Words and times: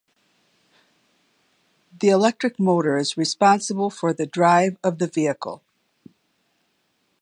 The 1.99 2.07
electric 2.09 2.57
motor 2.59 2.97
is 2.97 3.17
responsible 3.17 3.91
for 3.91 4.13
the 4.13 4.25
drive 4.25 4.79
of 4.83 4.97
the 4.97 5.05
vehicle. 5.05 5.61